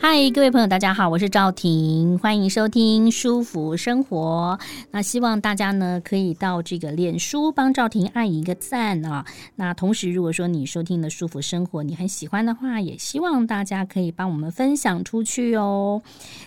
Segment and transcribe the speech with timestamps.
[0.00, 4.56] 嗨，各位朋友，大家好，我是赵婷，欢迎收听舒服生活。
[4.92, 9.24] 那希望大家呢可以到这个脸书帮赵婷按一个赞啊。
[9.56, 16.00] 那同时，如果说你收听的舒服生活你很喜欢的话，也希望大家可以帮我们分享出去哦。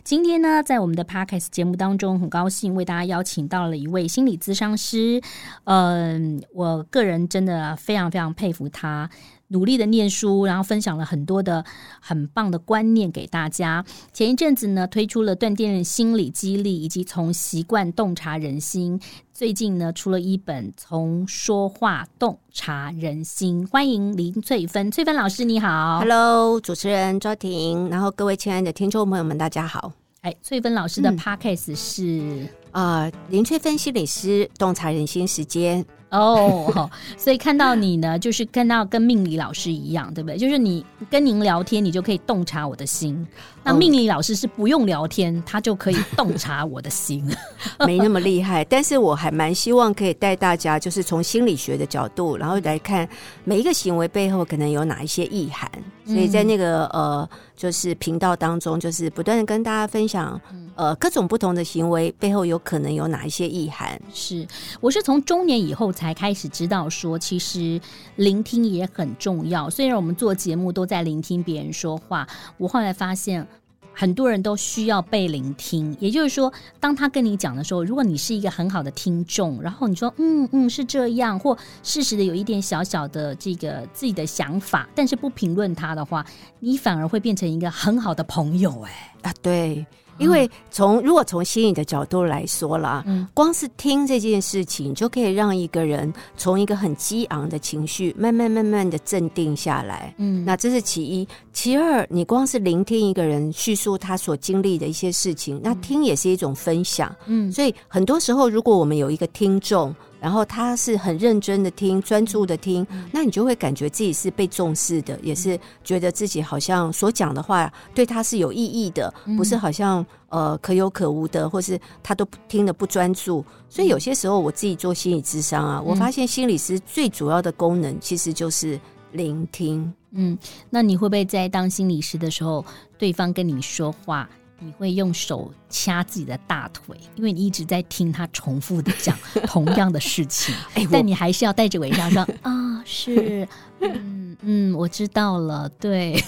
[0.05, 5.21] 今天呢，在我们的 Podcast 节目当中，很高兴为大家邀请到了一位心理咨商师。
[5.65, 9.09] 嗯，我个人真的非常非常佩服他。
[9.51, 11.63] 努力的念书，然后分享了很多的
[11.99, 13.85] 很棒的观念给大家。
[14.13, 18.99] 前一阵子呢，推出了断电心理激励，以及从习惯洞察人心。
[19.33, 23.65] 最近呢，出了一本《从说话洞察人心》。
[23.69, 29.91] 欢迎林翠芬，翠芬老师你好，Hello，主持人周婷，然后各位亲爱的听众朋友们，大家好。
[30.21, 35.83] 哎，翠芬老师的 Podcast 是啊、嗯呃，林翠芬心理师洞察人心时间。
[36.11, 40.37] 哦、所以看到你呢，就是看到跟命理老师一样，对不对？
[40.37, 43.25] 就是你跟您聊天，你就可以洞察我的心。
[43.63, 47.23] 那命理老师是不用聊天，他就可以洞察我的心，
[47.85, 48.65] 没那么厉害。
[48.65, 53.07] 但是我还蛮希望可以带大家，就是从心理学的角度，然后来看
[53.43, 55.69] 每一个行为背后可能有哪一些意涵。
[56.03, 60.39] 所以在那个呃，就是频道当中，就是不断的跟大家分享，
[60.75, 64.01] 呃，各种不同的行为背后有可能有哪一些意涵。
[64.11, 64.45] 是，
[64.81, 67.79] 我是从中年以后才开始知道说，其实
[68.15, 69.69] 聆听也很重要。
[69.69, 73.47] 虽然我们做节目都在聆听别人说话，我后来发现。
[73.93, 86.25] 很多人都需要被聆听，也就是说，当他跟你讲的时候，如果你是一个很好的听众，然后你说嗯嗯是这样，或适时的有一点小小的这个自己的想法，但是不评论他的话，
[86.59, 88.81] 你反而会变成一个很好的朋友。
[88.81, 89.85] 哎啊，对。
[90.21, 101.27] 因为从如果从心理的角度来说啦，嗯，光是听这件事情就可以让一个人从一个很激昂的情绪慢慢慢慢的镇定下来，嗯，那这是其一。
[101.51, 109.93] 其二，你光是聆听一个人叙述他所经历的一些事情，那听也是一种分享，嗯，所以很多时候如果我们有一个听众。
[110.21, 123.43] 然后他是很认真的听，专注的听，那你就会感觉自己是被重视的，也是觉得自己好像所讲的话对他是有意义的，不是好像呃可有可无的，或是他都听得不专注。
[123.67, 128.79] 所以有些时候我自己做心理智商啊，我发现心理师最主要的功能其实就是
[129.13, 129.91] 聆听。
[130.11, 130.37] 嗯，
[130.69, 132.63] 那你会不会在当心理师的时候，
[132.97, 134.29] 对方跟你说话，
[134.63, 139.17] 你会用手掐自己的大腿， 因为你一直在听他重复的讲
[139.47, 140.53] 同样的事情，
[140.91, 143.47] 但你还是要带着微笑说啊、哦，是，
[143.79, 146.19] 嗯嗯，我知道了，对，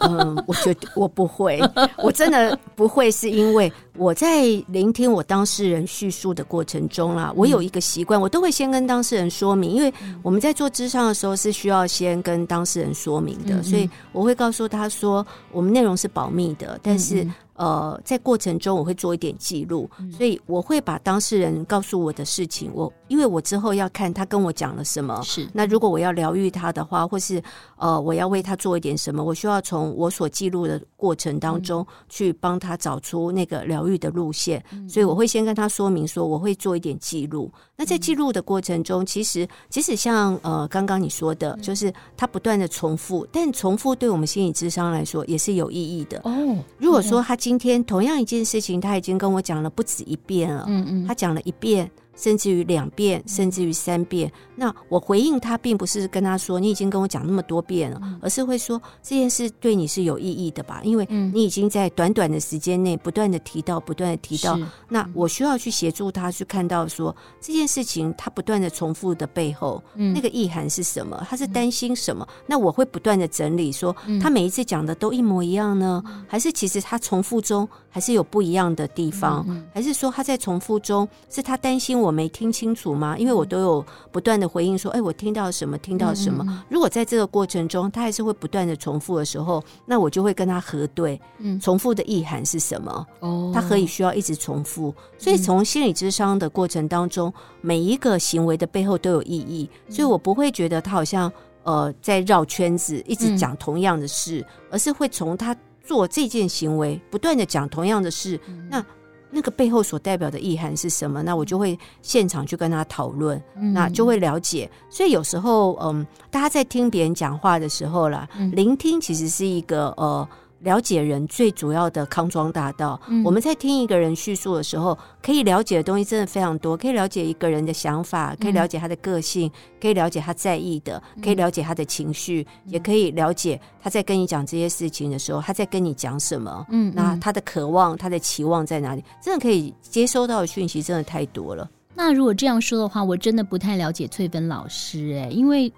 [0.00, 1.60] 嗯，我觉得我不会，
[1.98, 9.92] 我真的不会，是因为我在聆听我当事人叙述的过程中啦，我有一个习惯，我都会先跟当事人说明，因为
[10.22, 17.26] 我们在做咨商的时候是需要先跟当事人说明的，所以我会告诉他说，我们内容是保密的，但是。
[17.56, 27.42] 呃，在过程中我会做一点记录，所以我会把当事人告诉我的事情，我因为我之后要看他跟我讲了什么，是那如果我要疗愈他的话，或是
[27.78, 37.50] 呃我要为他做一点什么，我需要从我所记录的过程当中去帮他找出那个疗愈的路线，所以我会先跟他说明说我会做一点记录。
[37.74, 46.54] 那在记录的过程中，其实即使像呃刚刚你说的，就是他不断的重复，但重复对我们心理智商来说也是有意义的哦。
[46.76, 47.34] 如果说他。
[47.46, 50.64] 今天同样一件事情，他已经跟我讲了不止一遍了。
[50.66, 51.88] 嗯嗯，他讲了一遍。
[52.16, 54.32] 甚至于两遍，甚至于三遍。
[54.56, 60.80] 那我回应他，并不是跟他说你已经跟我讲那么多遍了，而是会说这件事对你是有意义的吧？
[60.82, 64.58] 因为你已经在短短的时间内不断的提到，不断的提到。
[64.88, 71.22] 那我需要去协助他去看到说这件事情他不断的重复的背后，那个意涵是什么？
[71.28, 72.26] 他是担心什么？
[72.46, 76.02] 那我会不断的整理说，他每一次讲的都一模一样呢？
[76.26, 79.46] 还是其实他重复中还是有不一样的地方？
[79.74, 82.05] 还是说他在重复中是他担心我？
[82.06, 83.18] 我没听清楚吗？
[83.18, 86.64] 因为我都有不断的回应说，哎，我听到什么，听到什么。
[86.68, 91.20] 如果在这个过程中，他还是会不断的重复的时候，那我就会跟他核对，
[91.60, 93.06] 重复的意涵是什么？
[93.20, 94.94] 哦，他何以需要一直重复？
[95.18, 101.30] 所以从心理智商的过程当中，每一个行为的背后都有意义，所以我不会觉得他好像
[101.64, 108.84] 呃在绕圈子，一直讲同样的事，而是会从他做这件行为不断的讲同样的事，那。
[109.30, 111.22] 那个背后所代表的意涵是什么？
[111.22, 114.70] 那我就会现场去跟他讨论，嗯、那就会了解。
[114.88, 120.28] 所以有时候，嗯，大家在听别人讲话的时候啦，嗯、聆听其实是一个呃。
[120.60, 123.00] 了解人最主要的康庄大道。
[123.08, 126.76] 嗯，我们在听一个人叙述的时候，可以了解的东西真的非常多。
[126.76, 129.50] 可以了解一个人的想法，可以了解他的个性，
[129.80, 136.66] 可以了解他在意的，可以了解他的情绪，也可以了解他在跟你讲这些事情的时候，他在跟你讲什么。
[136.70, 139.04] 嗯，那他的渴望，他的期望在哪里？
[139.22, 141.70] 真的可以接收到的讯息真的太多了。
[141.94, 145.72] 那如果这样说的话，我真的不太了解翠芬老师哎，因为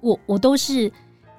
[0.00, 0.90] 我我都是。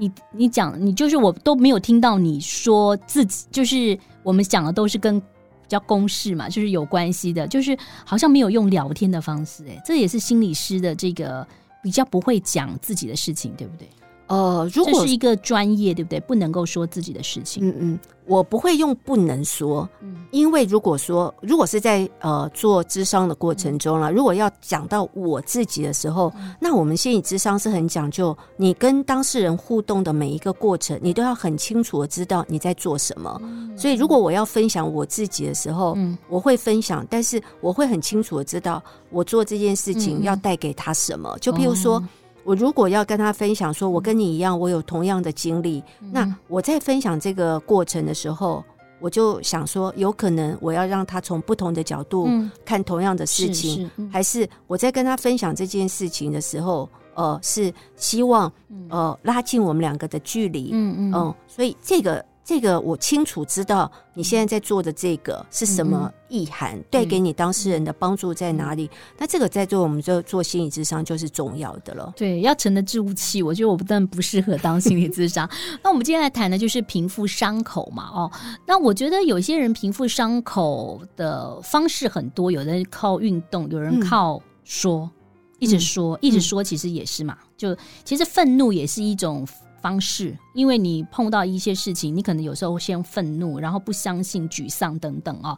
[0.03, 11.47] 你你讲，你就是我都没有听到你说自己，就是我们讲的都是跟比较公式嘛，就是有关系的，就是好像没有用聊天的方式，哎，这也是心理师的这个
[11.81, 13.87] 比较不会讲自己的事情，对不对？
[14.33, 16.19] 呃，如果这是一个专业，对不对？
[16.21, 17.69] 不能够说自己的事情。
[17.69, 33.39] 嗯嗯，我不会用不能说，嗯，因为如果说如果是在呃做智商的过程中了，嗯、如果要讲到我自己的时候，嗯、那我们心理智商是很讲究，你跟当事人互动的每一个过程，你都要很清楚的知道你在做什么。
[33.43, 38.81] 嗯、所以，如果我要分享我自己的时候，嗯，我会分享，但是我会很清楚的知道
[39.11, 41.29] 我做这件事情要带给他什么。
[41.35, 41.97] 嗯、就譬如说。
[41.97, 42.03] 哦
[42.43, 48.63] 我如果要跟他分享，说我跟你一样，我有同样的经历，嗯、那我在分享这个过程的时候，
[48.99, 52.27] 我就想说，有可能我要让他从不同的角度
[52.65, 58.51] 看同样的事情，是是嗯、还是我在跟他分享这件事情的时候，呃，是希望
[58.89, 62.23] 呃拉近我们两个的距离，嗯嗯，嗯，所以这个。
[62.45, 68.85] 这个我清楚知道，你现在在做的这个是什么意涵，带、嗯、给你当事人的帮助在哪里？
[68.85, 72.13] 嗯、那这个在做我们就做心理智商就是重要的了。
[72.17, 75.49] 对，要沉得置物气，我觉得我不但不适合当心理智商。
[75.81, 78.09] 那我们今天来谈的就是平复伤口嘛。
[78.13, 78.29] 哦，
[78.67, 85.11] 那我觉得有些人平复伤口的方式很多，有人靠运动，有人靠说，嗯、
[85.59, 87.37] 一直说，一直说，其实也是嘛。
[87.39, 89.47] 嗯、就其实愤怒也是一种。
[89.83, 95.57] 方式，因为你碰到一些事情，你可能有时候先愤怒，然后不相信、沮丧等等啊、哦。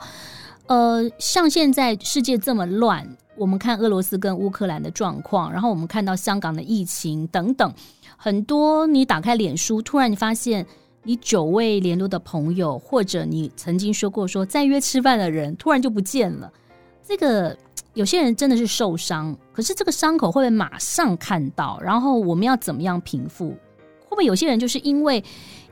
[0.68, 3.08] 呃，像现在世界这么乱，
[3.38, 7.72] 我们看俄罗斯跟乌克兰的状况，然后我们看到香港的疫情等等，
[8.18, 10.66] 很多你打开脸书，突然你发现
[11.04, 16.52] 你久未联络的朋友，或者你曾经说过说再约吃饭的人，突然就不见了。
[17.08, 17.56] 这个
[17.94, 21.80] 有些人真的是受伤，可是这个伤口会不会马上看到？
[21.80, 23.56] 然后我们要怎么样平复？
[24.16, 25.22] 会不会有些人就是因为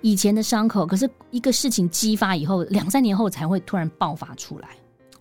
[0.01, 4.68] 以前的伤口，可是一个事情激发以后，两三年后才会突然爆发出来？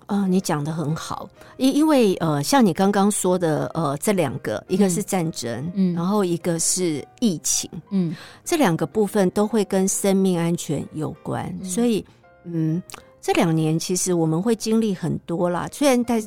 [0.07, 8.13] 呃，你讲的很好，因因为呃，像你刚刚说的，呃，这两个，一个是战争，嗯，然后一个是疫情，嗯，
[8.45, 12.05] 这两个部分都会跟生命安全有关，嗯、所以，
[12.43, 12.83] 嗯，
[13.21, 16.21] 这两年其实我们会经历很多啦，虽然在。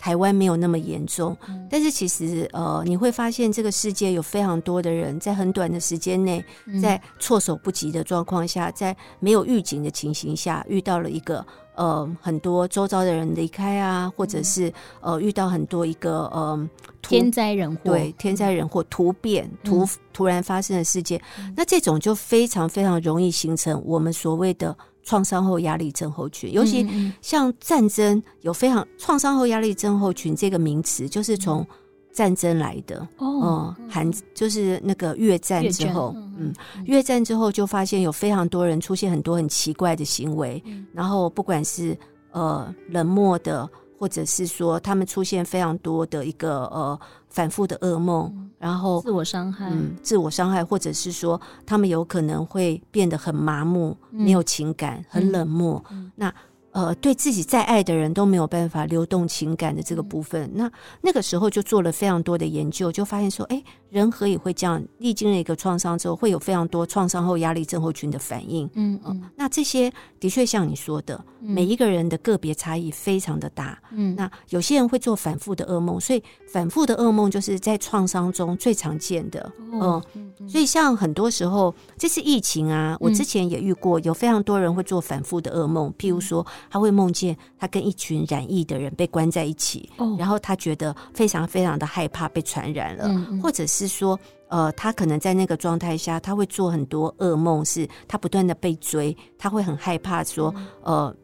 [0.00, 1.36] 嗯台湾没有那么严重，
[1.68, 6.42] 但是其实呃，你会发现这个世界有非常多的人在很短的时间内，
[6.80, 11.44] 在措手不及的状况下，在没有预警的情形下，遇到了一个
[11.74, 16.68] 呃很多周遭的人离开啊，或者是呃遇到很多一个呃
[17.02, 21.20] 天灾人祸，对天灾人祸突变突突然发生的事件，
[21.54, 24.74] 那这种就非常非常容易形成我们所谓的。
[25.02, 26.86] 创伤后压力症候群，尤其
[27.20, 31.66] 像战争，有非常创伤后压力症候群这个名词，就是从
[32.12, 33.06] 战争来的。
[33.18, 36.52] 哦，韩就是那个越战之后，嗯，
[36.84, 41.96] 越战之后就发现有非常多人出现很多很奇怪的行为，然后不管是
[42.32, 43.68] 呃冷漠的。
[44.00, 55.84] 或者是说，他们出现非常多的一个呃反复的噩梦，嗯、然后自我伤害，嗯，自我伤害，或者是说，他们有可能会变得很麻木，嗯、没有情感，很冷漠。
[56.16, 56.32] 那。
[56.72, 63.60] 呃，对自己再爱的人都没有办法流动情感的这个部分，嗯、那那个时候就做了非常多的研究，就发现说，哎，
[63.90, 64.82] 人何以会这样？
[64.98, 68.68] 历经了一个创伤之后，会有非常多创伤后压力症候群的反应。
[68.74, 73.78] 嗯嗯、呃，那这些的确像你说的，嗯、每一个人的个别差异非常的大。
[73.92, 79.40] 嗯，那有些人会做反复的噩梦，所以反复的噩梦就是在创伤中最常见的。
[79.72, 86.46] 哦、呃，所以像很多时候，这次疫情啊，我之前也遇过，有非常多人会做反复的噩梦，譬如说。
[86.70, 94.18] 他会梦见他跟一群染疫的人被关在一起，哦、然后他觉得非常非常的害怕被传染了，嗯嗯、或者是说，
[94.48, 101.16] 呃，他可能在那个状态下，他会做很多噩梦，是他不断的被追，他会很害怕说，嗯、呃。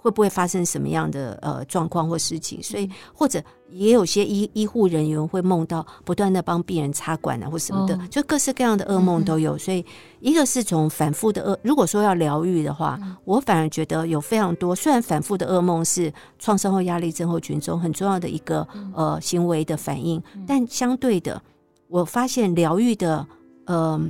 [0.00, 2.62] 会不会发生什么样的呃状况或事情？
[2.62, 9.58] 所以或者也有些医医护人员会梦到不断的帮病人插管啊或什么的，哦、就各式各样的噩梦都有。
[9.58, 9.84] 所以
[10.20, 14.74] 一个是从反复的噩，如果说要疗愈的话，我反而觉得有非常多。
[14.74, 21.42] 虽然反复的噩梦是创伤后压力症候群中很重要的一个呃行为的反应，但相对的，
[21.88, 23.26] 我发现疗愈的
[23.66, 24.00] 呃。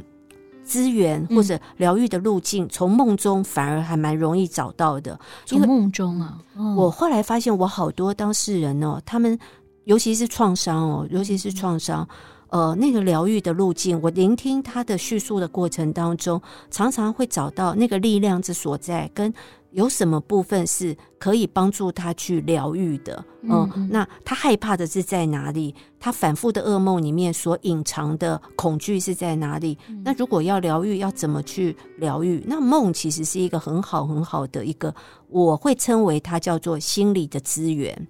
[0.68, 5.16] 资源或者疗愈的路径，从梦中反而还蛮容易找到的。
[5.44, 6.36] 从梦中啊，
[6.76, 9.38] 我后来发现，我好多当事人哦，他们
[9.84, 12.08] 尤其是创伤哦，尤其是创伤，
[12.48, 19.32] 呃，那个疗愈的路径，我聆听他的叙述的过程当中，常常会找到那个力量之所在，跟。
[19.76, 23.22] 有什么部分是可以帮助他去疗愈的？
[23.42, 25.74] 嗯，嗯，那他害怕的是在哪里？
[26.00, 29.76] 他反复的噩梦里面所隐藏的恐惧是在哪里？
[29.88, 32.42] 嗯、那如果要疗愈，要怎么去疗愈？
[32.46, 34.94] 那梦其实是一个很好很好的一个，
[35.28, 38.08] 我会称为它叫做心理的资源。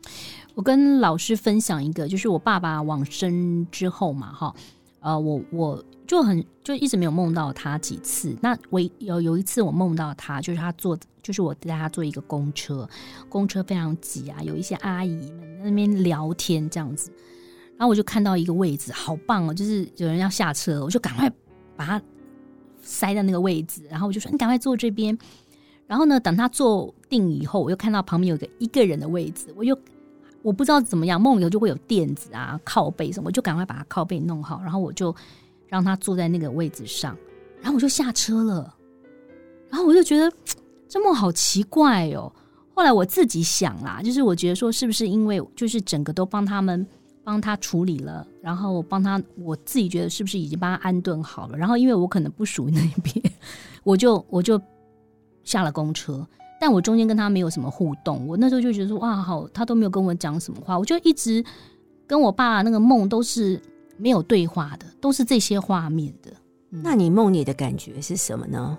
[0.54, 4.54] 我跟老师分享一个，就是我爸爸往生之后嘛，哈，
[5.06, 5.84] 呃，我我。
[6.06, 8.32] 就很就一直没有梦到他几次。
[8.40, 12.88] 那我有有一次我梦到他，就是他坐，就是我带他坐一个公车，
[13.28, 17.10] 公车非常挤啊，有一些阿姨们在那边聊天这样子。
[17.76, 21.28] 然后我就看到一个位置，好棒哦，就是有人要下车，我就赶快
[21.74, 22.00] 把他
[22.80, 23.82] 塞在那个位置。
[23.90, 25.18] 然后我就说：“你赶快坐这边。”
[25.88, 29.76] 然后呢，等他坐定以后，我又看到旁边有个一个人的位置，我又
[30.46, 35.14] 我不知道怎么样，梦里头就会有垫子啊、靠背什么，我就赶快把他靠背弄好，然后我就。
[35.68, 37.16] 让他坐在那个位置上，
[37.60, 38.72] 然后我就下车了。
[39.68, 40.32] 然后我就觉得
[40.88, 42.32] 这梦好奇怪哦。
[42.72, 46.86] 后来我自己想啦，就是我觉得说，是不是因为就是整个都帮他们
[47.24, 51.58] 帮他处理了，然后帮他，我自己觉得是不是已经帮他安顿好了？
[51.58, 53.20] 然后因为我可能不属于那边，
[53.82, 54.58] 我就我就
[55.42, 56.24] 下了公车，
[56.60, 58.26] 但我中间跟他没有什么互动。
[58.26, 61.44] 我那时候就觉得说，哇，好，他都没有跟我讲什么话，我就一直
[62.06, 63.60] 跟我爸那个梦都是。
[63.98, 66.30] 没有对话的，都是这些画面的。
[66.68, 68.76] 嗯、那你梦里的感觉是什么呢？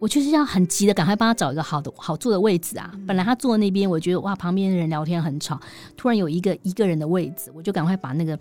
[0.00, 2.90] 我就是要很急的赶快帮他找一个好的好坐的位置啊！
[2.94, 5.60] 嗯、本来他坐那边，我觉得哇，旁边的人聊天很吵，
[5.96, 8.36] 突然有一个一个人的位置，我就赶快把那个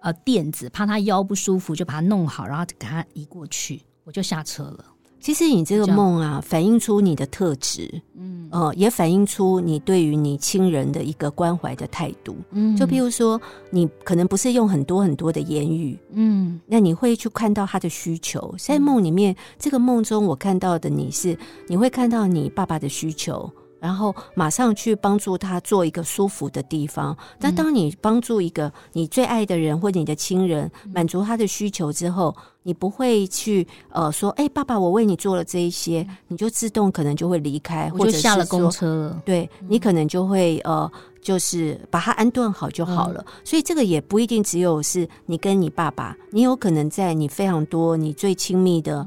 [0.00, 4.84] 呃垫子，怕他腰不舒服，就把它弄好，然后给他移过去，我就下车了。
[5.22, 21.38] 其实你这个梦啊，反映出你的特质，嗯，呃，也反映出你对于你亲人的一个关怀的态度，嗯，就譬如说，你可能不是用很多很多的言语，嗯，那你会去看到他的需求，在梦里面，这个梦中我看到的你是，
[21.68, 23.48] 你会看到你爸爸的需求。
[23.82, 27.16] 然后马上去帮助他做一个舒服的地方。
[27.40, 39.14] 但当你帮助一个你最爱的人或者你的亲人满足他的需求之后，你不会去呃说，哎，爸爸，我为你做了这一些，你就自动可能就会离开，或者下了公车。
[39.24, 40.88] 对，你可能就会呃，
[41.20, 43.24] 就是把他安顿好就好了。
[43.26, 43.32] 嗯。
[43.42, 49.04] 所以这个也不一定只有是你跟你爸爸，你有可能在你非常多你最亲密的。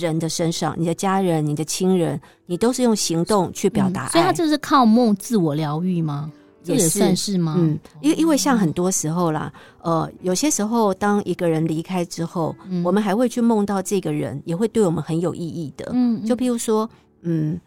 [0.00, 4.08] 人的身上，你的家人、你的亲人，你都是用行动去表达爱。
[4.08, 6.32] 嗯，所以他这是靠梦自我疗愈吗？
[6.64, 7.54] 也是，这也算是吗？
[7.58, 9.52] 嗯，因为因为像很多时候啦，
[9.82, 15.90] 呃，有些时候当一个人离开之后，嗯，我们还会去梦到这个人，也会对我们很有意义的。
[15.92, 16.88] 嗯，就譬如说，
[17.22, 17.60] 嗯。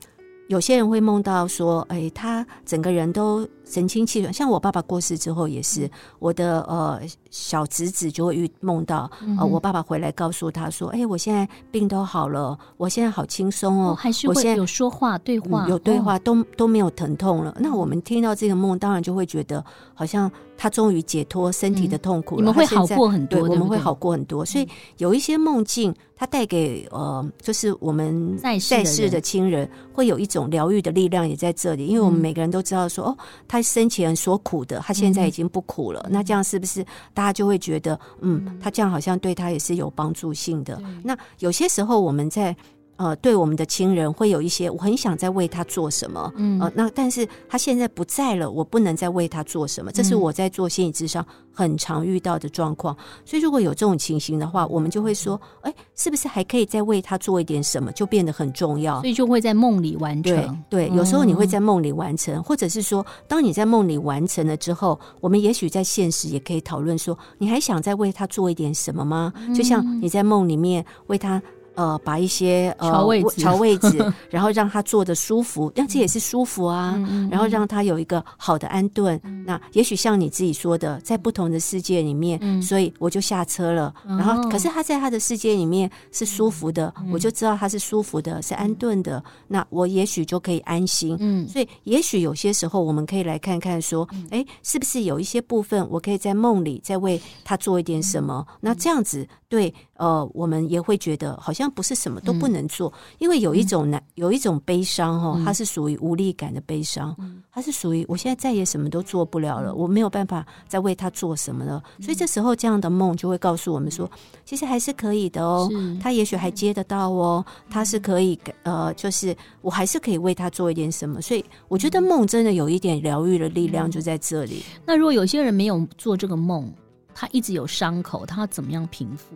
[0.49, 4.31] 有些人会梦到说，哎，他整个人都神清气爽。
[4.31, 5.89] 像我爸爸过世之后，也是
[6.19, 7.01] 我的呃
[7.31, 17.55] 小侄子就会遇梦到，呃，我爸爸回来告诉他说，哎，我现在病都好了，我现在好轻松哦，还是会有说话对话，有对话都都没有疼痛了。
[17.59, 19.63] 那我们听到这个梦，当然就会觉得
[19.95, 24.45] 好像他终于解脱身体的痛苦了，你们会好过很多，对，我们会好过很多。
[24.45, 25.93] 所以有一些梦境。
[26.15, 31.87] 它带给呃，就是我们在世的亲人，会有一种疗愈的力量，也在这里。
[31.87, 36.05] 因为我们每个人都知道说，哦，他生前所苦的，他现在已经不苦了。
[36.11, 40.79] 那这样是不是大家就会觉得，嗯，他这样好像对他也是有帮助性的？
[41.03, 42.55] 那有些时候我们在。
[42.95, 52.95] 呃，对我们的亲人会有一些，我很想再为他做什么，嗯，呃，那但是他现在不在了，我不能再为他做什么，这是我在做心理咨商很常遇到的状况。
[53.25, 59.01] 所以如果有这种情形的话，我们就会说，哎，是不是还可以再为他做一点什么，就变得很重要。
[59.01, 60.61] 所以就会在梦里完成。
[60.69, 69.33] 对，对，有时候你会在梦里完成，或者是说，当你在梦里完成了之后，我们也许在现实也可以讨论说，你还想再为他做一点什么吗？
[69.55, 71.41] 就像你在梦里面为他。
[71.75, 76.93] 呃，把一些呃调位置，调位置， 然后让他坐的舒服，让这也是舒服啊。
[76.97, 79.19] 嗯、然后让他有一个好的安顿。
[79.23, 83.93] 嗯、那也许像你自己说的，在不同的世界里面，嗯、所以我就下车了。
[84.05, 89.17] 嗯、然后，可是他在他的世界里面是舒服的，嗯、我就知道他是舒服的，是安顿的。
[89.17, 91.17] 嗯、那我也许就可以安心。
[91.19, 98.45] 嗯，所以也许有些时候我们可以来看看，说，哎，是不是有一些部分我可以在梦里再为他做一点什么？
[98.47, 99.73] 嗯、那这样子对。
[99.95, 114.09] 呃，我们也会觉得好像不是什么都不能做，嗯、因为有一种难，有一种悲伤哈，它是属于无力感的悲伤，嗯、它是属于我现在再也什么都做不了了，嗯、我没有办法再为他做什么了，嗯、所以这时候这样的梦就会告诉我们说，
[114.43, 115.69] 其实还是可以的哦，
[116.01, 124.63] 他也许还接得到哦，他是可以呃，就是我还是可以为他做一点什么，所以我觉得梦真的有一点疗愈的力量就在这里。
[124.85, 126.73] 那如果有些人没有做这个梦，
[127.13, 129.35] 他一直有伤口，他要怎么样平复？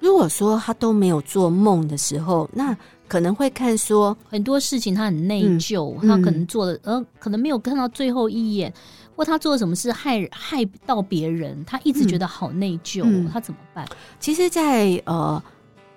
[0.00, 2.76] 如果说他都没有做梦的时候，那
[3.06, 8.72] 可能会看说很多事情他很内疚，嗯、他可能做了，嗯、呃，可能没有看到最后一眼，
[9.14, 13.86] 或他做了什么事害害到别人，他一直觉得好内疚，嗯、他怎么办？
[14.18, 15.42] 其实在，在呃，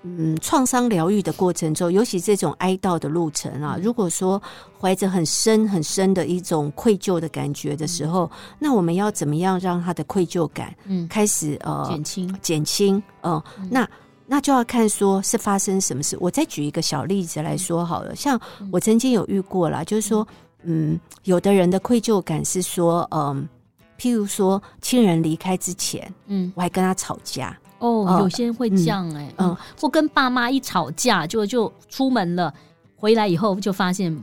[0.03, 4.41] 嗯，创伤疗愈的过程中，尤其这种哀悼的路程啊，如果说
[4.79, 8.29] 怀着很深很深的一种愧疚的感觉的时候，嗯、
[8.59, 13.01] 那我们要怎么样让他的愧疚感嗯开始呃减轻减轻？
[13.21, 13.89] 嗯，嗯那。
[14.25, 16.17] 那就要看说是发生什么事。
[16.19, 18.39] 我再举一个小例子来说好了，像
[18.71, 20.25] 我曾经有遇过啦，就是说，
[20.63, 23.47] 嗯，有的人的愧疚感是说，嗯，
[23.99, 27.55] 譬如说亲人离开之前，嗯，我还跟他吵架。
[27.87, 32.53] 哦，有些人会这样哎，嗯，或跟爸妈一吵架就就出门了，
[32.95, 34.17] 回来以后就发现。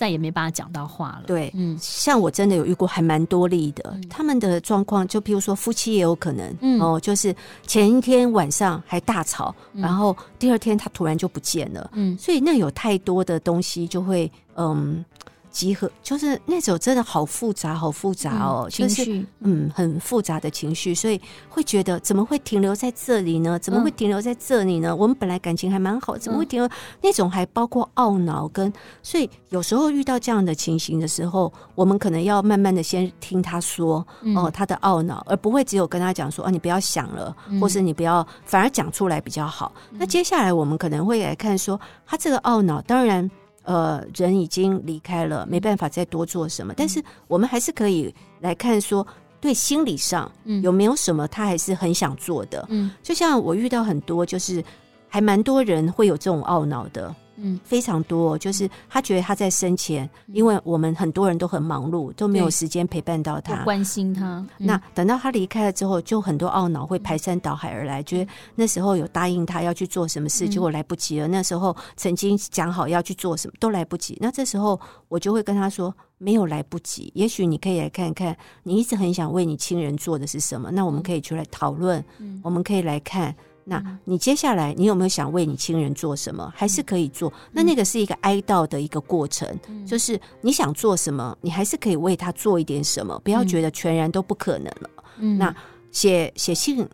[0.00, 1.24] 再也没办法讲到话了。
[1.26, 15.04] 对，嗯，像我真的有遇过还蛮多例的，嗯、他们的状况，就譬如说夫妻也有可能，嗯、哦，就是前一天晚上还大吵，嗯、然后第二天他突然就不见了，嗯，所以那有太多的东西就会，嗯。
[15.50, 23.58] 集合就是那种真的好复杂，好复杂哦，嗯、就是情绪嗯，很复杂的情绪，所以会觉得怎么会停留在这里呢？
[23.58, 24.90] 怎么会停留在这里呢？
[24.90, 26.66] 嗯、我们本来感情还蛮好，怎么会停留？
[26.68, 26.70] 嗯、
[27.02, 39.72] 那种还包括懊恼跟，所以有时候遇到这样的情形的时候，我们可能要慢慢的先听他说哦，他的懊恼，而不会只有跟他讲说啊，你不要想了，或是你不要，反而讲出来比较好。
[39.90, 43.28] 嗯、那接下来我们可能会来看说他这个懊恼，当然。
[43.62, 46.72] 呃，人已经离开了，没办法再多做什么。
[46.76, 49.06] 但是我们还是可以来看说，
[49.40, 50.30] 对心理上
[50.62, 52.66] 有没有什么他还是很想做的。
[52.70, 54.62] 嗯，就像我遇到很多，就是
[55.08, 57.14] 还蛮多人会有这种懊恼的。
[57.42, 64.44] 嗯，非常多，就是他觉得他在生前，因为我们很多人都很忙碌，都没有时间陪伴到他，关心他。
[64.58, 71.26] 嗯、那等到他离开了之后，就很多懊恼会排山倒海而来，觉得那时候有答应他要去做什么事，结果来不及了。
[71.26, 74.16] 那时候曾经讲好要去做什么，都来不及。
[74.20, 77.10] 那这时候我就会跟他说，没有来不及。
[77.14, 80.70] 也许你可以来看看，你一直很想为你亲人做的是什么。
[80.70, 82.04] 那我们可以出来讨论，
[82.42, 83.34] 我们可以来看。
[83.70, 86.52] 那你接下来你有没有想为你亲人做什么？
[86.56, 87.32] 还是可以做？
[87.52, 89.48] 那那个是一个哀悼的一个过程，
[89.86, 94.90] 就是你想做什么，你还是可以为他做一点什么，不要觉得全然都不可能了。
[95.38, 95.54] 那
[95.92, 96.84] 写写信，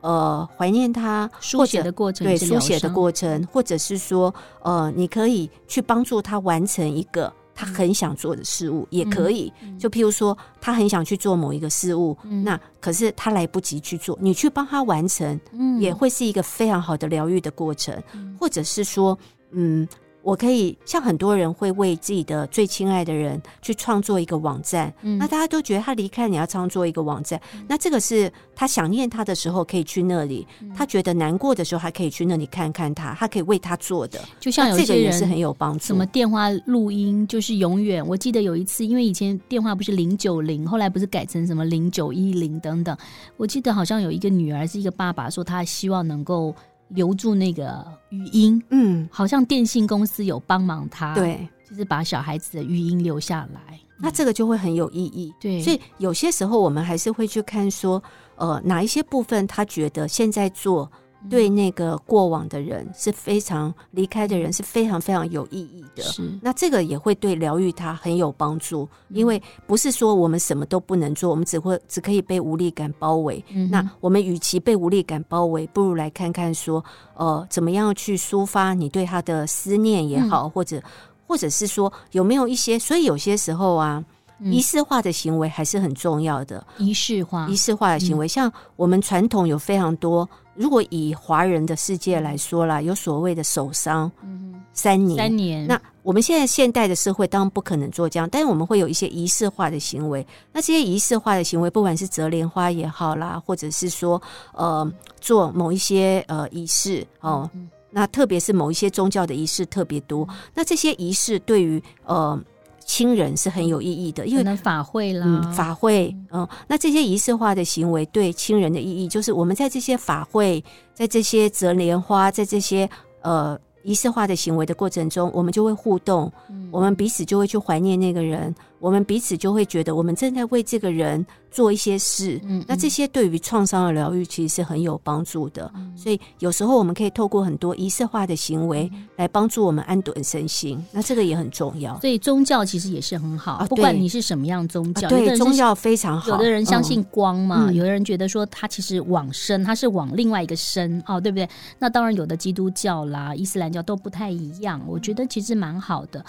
[0.00, 7.30] 呃，怀念他，书写的过程，对，书写的过程，或者是说，呃，你可以去帮助他完成一个。
[7.54, 15.40] 他很想做的事物也可以，就譬如说，他很想去做某一个事物，那可是他来不及去做，你去帮他完成，
[15.78, 18.02] 也会是一个非常好的疗愈的过程，
[18.38, 19.18] 或者是说，
[19.50, 19.86] 嗯。
[20.22, 35.84] 我可以像很多人会为自己的最亲爱的人去创作一个网站，嗯、那大家都觉得他离开你要创作一个网站，嗯、那这个是他想念他的时候可以去那里，嗯、他觉得难过的时候还可以去那里看看他，他可以为他做的，就像有些人也是很有帮助。
[35.84, 42.96] 什么电话录音就是永远，我记得有一次，因为以前电话不是零九零，后来不是改成什么零九一零等等，
[43.36, 46.54] 我记得好像有一个女儿是一个爸爸说他希望能够。
[46.94, 55.60] 留住那个语音，嗯，好像电信公司有帮忙他，对，就是把小孩子的语音留下来，那这个就会很有意义，对。
[55.62, 58.02] 所以有些时候我们还是会去看说，
[58.36, 60.90] 呃，哪一些部分他觉得现在做。
[61.30, 66.22] 对那个过往的人是非常离开的人是非常非常有意义的，是。
[66.42, 73.42] 那这个也会对疗愈他很有帮助，因为不是说我们什么都不能做，我们只会只可以被无力感包围。
[73.50, 80.82] 嗯、那我们与其被无力感包围，不如来看看说，呃，怎么样去抒发你对他的思念也好，嗯、或者
[81.26, 84.04] 或者是说有没有一些，所以有些时候啊。
[84.44, 86.66] 仪式化的行为还是很重要的。
[86.76, 95.66] 仪式化，仪式化的行为，嗯、像我们传统有非常多如果以华人的世界来说啦，有所谓的守丧，嗯，三年，三年。
[95.66, 100.26] 那我们现在现代的社会当然不可能做这样，但是我们会有一些仪式化的行为。
[100.52, 104.20] 那这些仪式化的行为，不管是折莲花也好啦，或者是说
[104.52, 107.48] 呃做某一些呃仪式哦，
[107.90, 110.28] 那特别是某一些宗教的仪式特别多。
[110.54, 112.40] 那这些仪式对于呃。
[112.86, 120.62] 亲人是很有意义的，因为法会啦，嗯，法会，嗯，那这些仪式化的行为对亲人的意义，就是我们在这些法会，
[120.94, 122.88] 在这些折莲花，在这些
[123.22, 131.24] 呃仪式化的行为的过程中，我们就会互动，嗯，我们彼此就会去怀念那个人，我们彼此就会觉得我们正在为这个人。
[131.52, 135.70] 做一些事，嗯，那这些对于创伤的疗愈其实是很有帮助的。
[135.74, 142.00] 嗯，所以有时候我们可以透过很多仪式化的行为来帮助我们安顿身心，那这个也很重要。
[142.00, 146.30] 所以宗教其实也是很好，不管你是什么样宗教，对宗教非常好。
[146.30, 151.46] 有的人相信光嘛，有的人觉得说他其实往生，他是往另外一个生哦，对不对？
[151.78, 154.80] 那当然有的基督教啦、伊斯兰教都不太一样。
[154.86, 156.24] 我觉得其实蛮好的。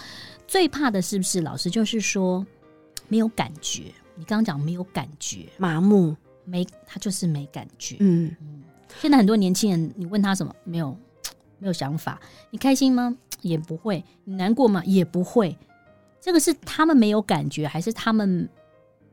[0.47, 2.45] 最怕的是不是老师就是说
[3.07, 3.93] 没有感觉？
[4.15, 7.97] 你刚刚讲没有感觉，麻木，没他就是没感觉。
[7.99, 8.63] 嗯嗯，
[9.01, 10.95] 现在很多年轻人，你问他什么，没有
[11.57, 12.21] 没有想法。
[12.51, 13.15] 你开心吗？
[13.41, 14.03] 也不会。
[14.23, 14.83] 你难过吗？
[14.85, 15.57] 也不会。
[16.21, 18.47] 这个是他们没有感觉，还是他们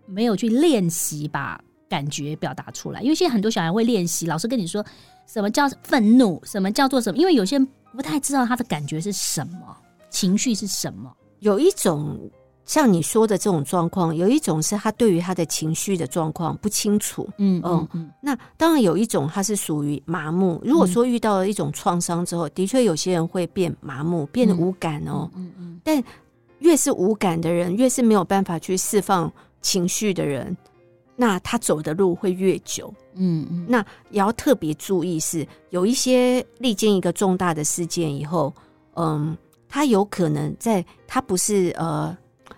[0.07, 3.01] 没有去练习把感觉表达出来？
[3.01, 4.85] 因为现在很多小孩会练习，老师跟你说
[5.27, 7.17] 什么叫愤怒，什么叫做什么？
[7.17, 9.77] 因为有些人不太知道他的感觉是什么，
[10.11, 11.17] 情绪是什么。
[11.41, 12.19] 有一种。
[12.67, 18.09] 像你说的这种状况，有一种是他对于他的情绪的状况不清楚，嗯嗯嗯。
[18.23, 20.61] 那当然有一种他是属于麻木。
[20.65, 25.29] 如果说遇到了一种创伤之后，的确有些人会变麻木，变得无感哦。
[25.35, 25.81] 嗯嗯。
[25.83, 26.01] 但
[26.61, 30.57] 越是无感的人，越是没有办法去释放情绪的人，
[31.17, 32.95] 那他走的路会越久。
[33.15, 33.67] 嗯嗯。
[33.69, 38.55] 那也要特别注意是，有一些历经一个重大的事件以后，
[38.95, 39.37] 嗯，
[39.71, 42.15] 他有可能在他不是呃。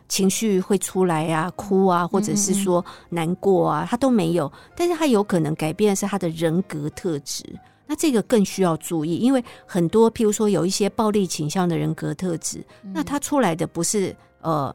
[0.09, 4.51] 情绪会出来呀、啊，哭啊，或者是说难过啊，他都没有。
[4.77, 7.43] 但是他有可能改变的是他的人格特质，
[7.87, 14.75] 那这个更需要注意，因为很多譬如说有一些暴力倾向的人格特质，那他出来的不是呃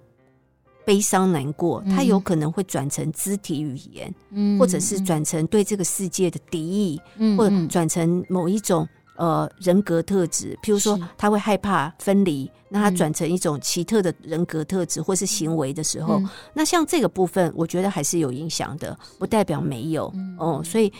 [0.84, 4.12] 悲伤难过，他有可能会转成肢体语言，
[4.58, 7.00] 或者是转成对这个世界的敌意，
[7.38, 8.88] 或者转成某一种。
[9.18, 20.06] 呃，人格特质，譬如说他会害怕分离，那他转成一种奇特的人格特质或是行为的时候，嗯、那像这个部分，我觉得还是有影响的，不代表没有。
[20.38, 20.94] 哦、嗯，所以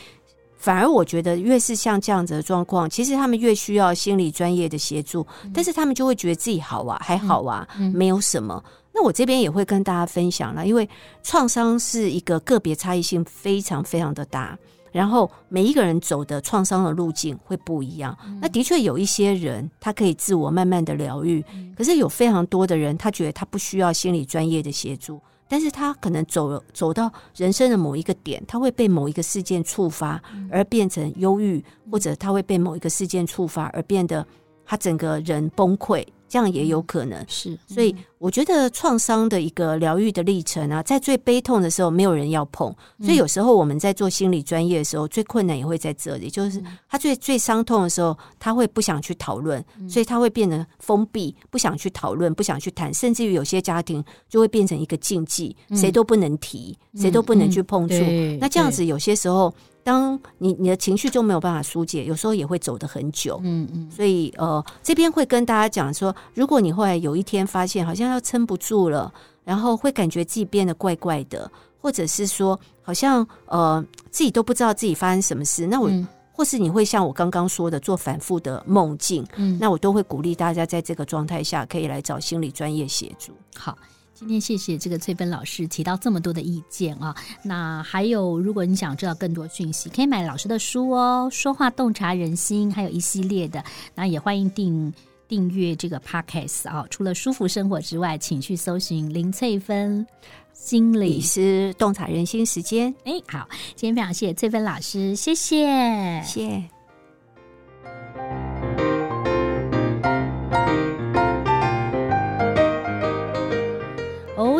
[0.58, 8.64] 反而我觉得越是像这样子的状况，其实他们越需要心理专业的协助，嗯、但是他们就会觉得自己好啊，还好啊，嗯、没有什么。
[8.92, 10.90] 那我这边也会跟大家分享了，因为
[11.22, 14.58] 创伤是一个个别差异性非常非常的大。
[14.92, 18.18] 然后每一个人走的创伤的路径会不一样。
[18.42, 21.44] 那的确有一些人他可以自我慢慢的疗愈，
[21.76, 30.22] 可是有非常多的人他觉得他不需要心理专业的协助，但是他可能走走到人生的某一个点，他会被某一个事件触发
[30.52, 34.26] 而变成忧郁，或者他会被某一个事件触发而变得
[34.66, 36.06] 他整个人崩溃。
[36.28, 42.74] 这样也有可能是，所以我觉得创伤的一个疗愈的历程啊，在最悲痛的时候，没有人要碰。
[43.02, 57.96] 所以有时候我们在做心理专业的时候，最困难也会在这里，就是他最最伤痛的时候，他会不想去讨论，所以他会变得封闭，不想去讨论，不想去谈，甚至于有些家庭就会变成一个禁忌，谁都不能提，谁都不能去碰触。
[58.40, 59.54] 那这样子有些时候。
[59.88, 63.40] 当你你的情绪就没有办法疏解，有时候也会走得很久。
[63.42, 69.10] 嗯嗯，所以呃，这边会跟大家讲说，如果你后来有一天发现好像要撑不住了，
[69.46, 83.32] 然后会感觉自己变得怪怪的，或者是说好像呃自己都不知道自己发生什么事，那我、嗯、或是你会像我刚刚说的做反复的梦境，嗯，那我都会鼓励大家在这个状态下可以来找心理专业协助。
[83.56, 83.78] 好。
[84.20, 94.92] 今天谢谢这个翠芬老师提到这么多的意见啊，那还有如果你想知道更多讯息，可以买老师的书哦，《说话洞察人心》，还有一系列的，那也欢迎订
[95.28, 96.84] 订阅这个 Podcast 啊。
[96.90, 100.04] 除了舒服生活之外，请去搜寻林翠芬
[100.52, 102.92] 心理师洞察人心时间。
[103.04, 106.77] 哎，好，今天非常谢谢翠芬老师，谢谢，谢。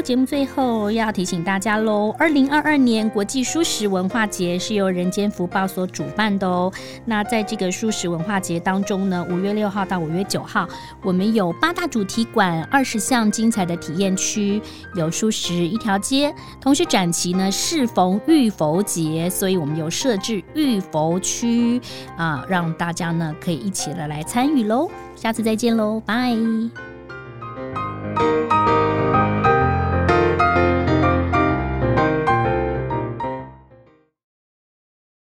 [0.08, 6.72] 节目最后要提醒大家喽，二零二二年国际蔬食文化节是由人间福报所主办的哦。
[7.04, 10.66] 那在这个蔬食文化节当中呢，五月六号到五月九号，
[11.04, 14.62] 我们有八大主题馆，二十项精彩的体验区，
[14.96, 16.34] 有蔬食一条街。
[16.62, 21.82] 同时展期呢，适逢浴佛节，所以我们有设置浴佛区
[22.16, 24.90] 啊，让大家呢可以一起的来参与喽。
[25.18, 26.34] 下次再见喽，拜。